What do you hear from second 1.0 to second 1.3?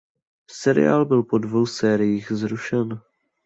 byl